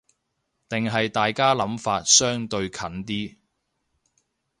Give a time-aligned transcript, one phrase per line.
[0.67, 3.35] 定係大家諗法相對近啲